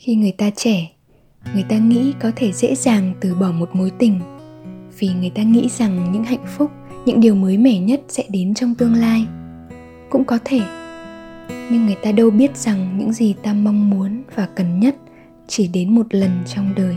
[0.00, 0.90] khi người ta trẻ,
[1.54, 4.20] người ta nghĩ có thể dễ dàng từ bỏ một mối tình.
[4.98, 6.70] Vì người ta nghĩ rằng những hạnh phúc,
[7.06, 9.26] những điều mới mẻ nhất sẽ đến trong tương lai.
[10.10, 10.60] Cũng có thể.
[11.70, 14.96] Nhưng người ta đâu biết rằng những gì ta mong muốn và cần nhất
[15.48, 16.96] chỉ đến một lần trong đời.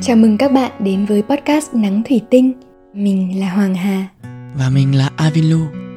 [0.00, 2.52] Chào mừng các bạn đến với podcast nắng thủy tinh.
[2.94, 4.08] Mình là hoàng hà.
[4.58, 5.87] Và mình là avinlu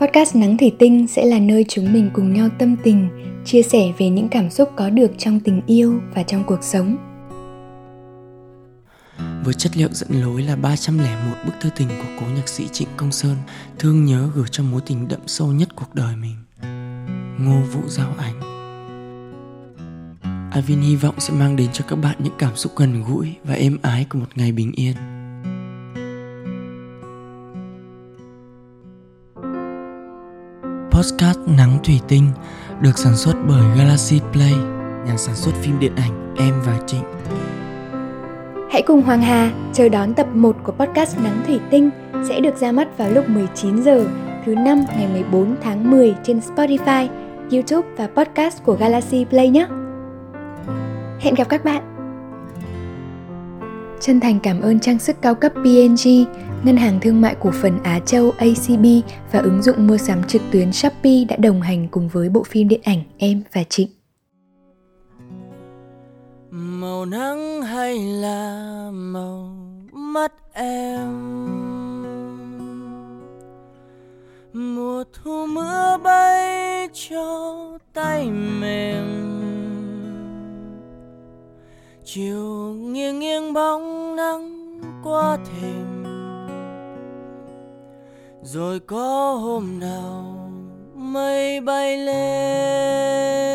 [0.00, 3.08] podcast nắng thủy tinh sẽ là nơi chúng mình cùng nhau tâm tình,
[3.44, 6.96] chia sẻ về những cảm xúc có được trong tình yêu và trong cuộc sống
[9.44, 12.88] với chất liệu dẫn lối là 301 bức thư tình của cố nhạc sĩ Trịnh
[12.96, 13.36] Công Sơn,
[13.78, 16.36] thương nhớ gửi cho mối tình đậm sâu nhất cuộc đời mình.
[17.38, 18.40] Ngô Vũ Giao Ánh.
[20.52, 23.54] Avin hy vọng sẽ mang đến cho các bạn những cảm xúc gần gũi và
[23.54, 25.15] êm ái của một ngày bình yên.
[30.96, 32.30] Postcard Nắng Thủy Tinh
[32.80, 34.52] được sản xuất bởi Galaxy Play,
[35.06, 37.02] nhà sản xuất phim điện ảnh Em và Trịnh.
[38.70, 41.90] Hãy cùng Hoàng Hà chờ đón tập 1 của podcast Nắng Thủy Tinh
[42.28, 44.06] sẽ được ra mắt vào lúc 19 giờ
[44.46, 47.08] thứ năm ngày 14 tháng 10 trên Spotify,
[47.52, 49.66] YouTube và podcast của Galaxy Play nhé.
[51.20, 51.82] Hẹn gặp các bạn.
[54.00, 56.24] Chân thành cảm ơn trang sức cao cấp PNG,
[56.66, 58.86] Ngân hàng Thương mại Cổ phần Á Châu ACB
[59.32, 62.68] và ứng dụng mua sắm trực tuyến Shopee đã đồng hành cùng với bộ phim
[62.68, 63.88] điện ảnh Em và Trịnh.
[66.50, 69.56] màu nắng hay là màu
[69.92, 71.46] mắt em
[74.52, 78.30] mùa thu mưa bay cho tay
[78.60, 79.06] mềm
[82.04, 85.95] chiều nghiêng nghiêng bóng nắng qua thềm
[88.46, 90.50] rồi có hôm nào
[90.94, 93.45] mây bay lên?